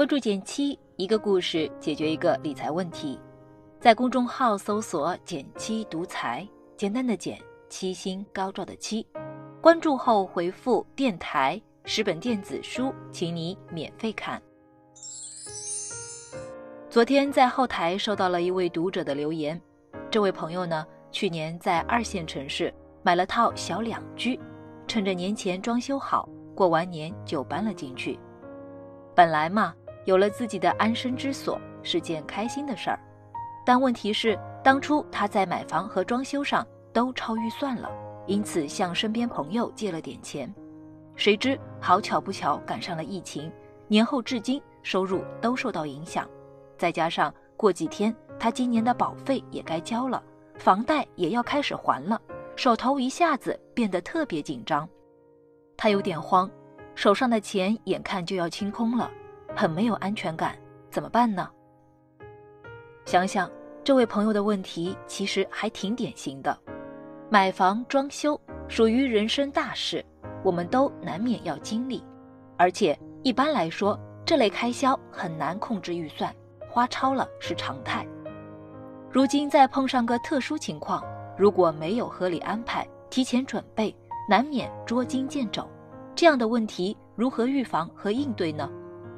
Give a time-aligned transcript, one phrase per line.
[0.00, 3.20] 关注减七，一个故事解决一个理财问题。
[3.78, 7.38] 在公众号搜索“减七独裁，简单的减，
[7.68, 9.06] 七星高照的七。
[9.60, 14.40] 关注后回复“电台”十本电子书，请你免费看。
[16.88, 19.60] 昨天在后台收到了一位读者的留言，
[20.10, 22.72] 这位朋友呢，去年在二线城市
[23.02, 24.40] 买了套小两居，
[24.86, 28.18] 趁着年前装修好，过完年就搬了进去。
[29.14, 29.74] 本来嘛。
[30.04, 32.98] 有了自己的安身之所是件开心的事儿，
[33.64, 37.90] 但问题是当初他在买房和装修上都超预算了，
[38.26, 40.52] 因此向身边朋友借了点钱。
[41.16, 43.52] 谁知好巧不巧赶上了疫情，
[43.88, 46.28] 年后至今收入都受到影响，
[46.78, 50.22] 再加上过几天他今年的保费也该交了，
[50.56, 52.20] 房贷也要开始还了，
[52.56, 54.88] 手头一下子变得特别紧张。
[55.76, 56.50] 他有点慌，
[56.94, 59.10] 手上的钱眼看就要清空了。
[59.54, 60.56] 很没有安全感，
[60.90, 61.48] 怎么办呢？
[63.04, 63.50] 想想
[63.82, 66.56] 这位朋友的问题，其实还挺典型的。
[67.28, 70.04] 买房装修属于人生大事，
[70.44, 72.04] 我们都难免要经历，
[72.56, 76.34] 而且一般来说，这类开销很难控制预算，
[76.68, 78.06] 花超了是常态。
[79.10, 81.04] 如今再碰上个特殊情况，
[81.36, 83.94] 如果没有合理安排、提前准备，
[84.28, 85.68] 难免捉襟见肘。
[86.14, 88.70] 这样的问题如何预防和应对呢？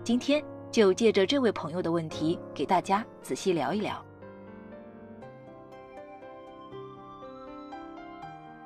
[0.04, 4.04] 今天就借着这位朋友的问题，给大家仔细聊一聊。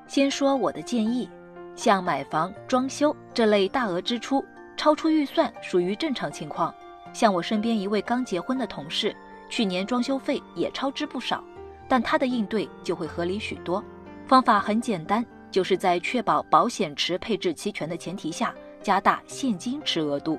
[0.06, 1.28] 先说我的建议，
[1.74, 4.42] 像买房、装修这类大额支出，
[4.78, 6.74] 超出预算属于正常情况。
[7.12, 9.14] 像我身边一位刚结婚的同事，
[9.50, 11.44] 去年装修费也超支不少，
[11.86, 13.84] 但他的应对就会合理许多。
[14.26, 20.38] 方法很简单，就是在确保保险池配置齐全的前提下，加大现金池额度。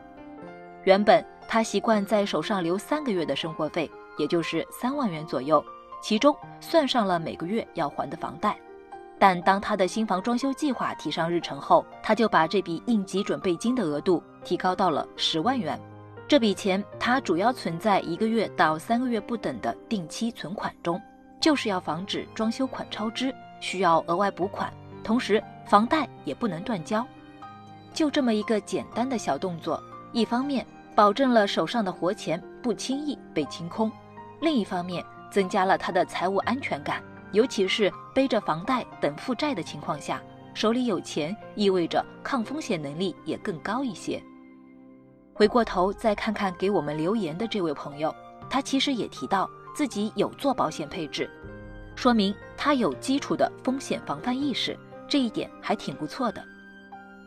[0.88, 5.62] 原本他习惯在手上留三个月的生活费，也就是三万元左右，
[6.02, 8.58] 其中算上了每个月要还的房贷。
[9.20, 15.78] 但当他的新房装修计划提上日程后，他就把这笔应急准备金的额度提高到了十万元。
[16.26, 21.02] 这笔钱他主要存在一个月到三个月不等的定期存款中，
[21.42, 24.72] 就是要防止装修款超支，需要额外补款，
[25.04, 27.06] 同时房贷也不能断交。
[27.94, 30.66] 就这么一个简单的小动作，一方面。
[30.98, 33.92] 保证了手上的活钱不轻易被清空，
[34.42, 37.04] 另一方面增加了他的财务安全感，
[37.34, 40.20] 尤其是背着房贷等负债的情况下，
[40.56, 44.20] 手里有钱意味着抗风险能力也更高一些。
[45.36, 48.12] 回过头再看看给我们留言的这位朋友，
[48.50, 51.30] 他其实也提到自己有做保险配置，
[51.96, 54.76] 说明他有基础的风险防范意识，
[55.08, 56.44] 这一点还挺不错的。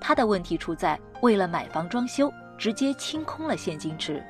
[0.00, 2.32] 他的问题出在为了买房装修。
[2.60, 4.22] 直接清空了现金池，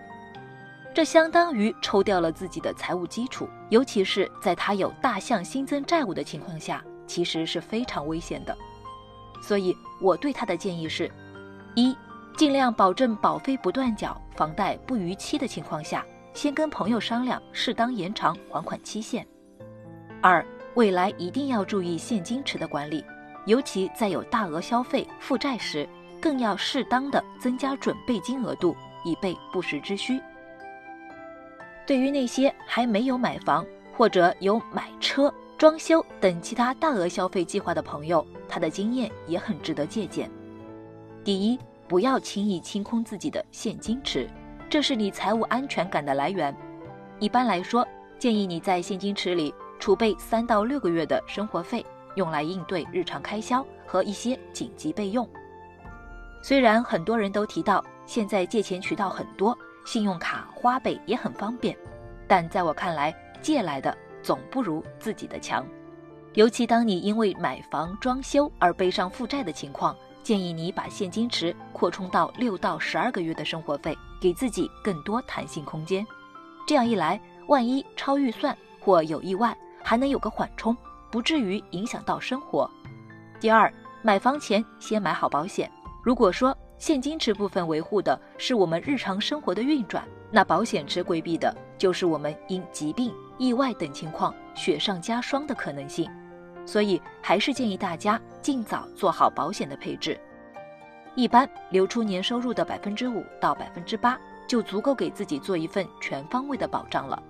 [0.95, 8.57] 这相当于抽掉了自己的财务基础，尤其是在他有大项新增债务的情况下，其实是非常危险的。
[9.43, 11.11] 所以我对他的建议是：
[11.75, 11.93] 一，
[12.37, 19.25] 尽量保证保费不断缴、房贷不逾期的情况下，先跟朋友商量，适当延长还款期限；
[20.23, 23.05] 二，未来一定要注意现金池的管理，
[23.45, 25.89] 尤其在有大额消费、负债时。
[26.21, 30.21] 更要适当的增加准备金额度，以备不时之需。
[31.87, 33.67] 对于那些还没有买房
[33.97, 40.31] 或者有买车、装修等其他大额消费计划的朋友，他的经验也很值得借鉴。
[41.25, 44.29] 第一，不要轻易清空自己的现金池，
[44.69, 46.55] 这是你财务安全感的来源。
[47.19, 47.87] 一般来说，
[48.19, 55.29] 建议你在现金池里储备三到六个月的生活费，用来应对日常开销和一些紧急备用。
[56.43, 61.77] 虽然很多人都提到现在借钱渠道很多，信用卡、花呗也很方便，
[62.27, 65.65] 但在我看来，借来的总不如自己的强。
[66.35, 76.07] 尤其当你因为买房装修而背上负债的情况，建议你把现金池扩充到六到十二个月的生活费，给自己更多弹性空间。
[76.67, 80.77] 这样一来，万一超预算或有意外，还能有个缓冲，
[81.11, 82.71] 不至于影响到生活。
[83.41, 83.73] 第二，
[84.03, 85.71] 买房前先买好保险。
[86.03, 96.11] 如果说现金池部分维护的是我们日常生活的运转，那保险池规避的就是我们因疾病、意外等情况雪上加霜的可能性。
[96.65, 100.19] 所以还是建议大家尽早做好保险的配置。
[101.17, 107.21] 一般留出年收入的百分之五到百分之八，就足够给自己做一份全方位的保障了。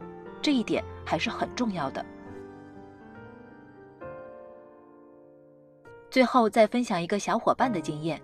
[0.42, 2.04] 这一点还是很重要的。
[6.10, 8.20] 最后再分享一个小伙伴的经验。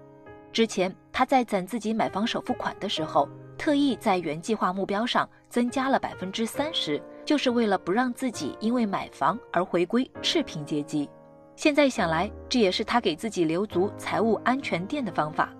[0.57, 11.11] 之前他在攒自己买房首付款的时候，特意在原计划目标上增加了百分之三十，就是为了不让自己因为买房而回归赤贫阶级。
[11.57, 15.53] 现在想来，这也是他给自己留足财务安全垫的方法。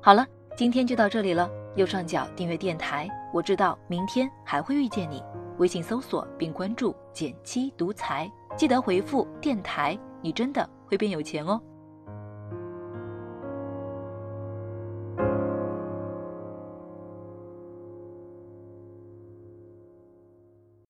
[0.00, 1.48] 好了，今天就到这里了。
[1.76, 5.22] 右上角订阅电台，我知道明天还会遇见你。
[5.58, 11.60] 微信搜索并关注“减七独裁，记得回复“电台”，你真的会变有钱哦。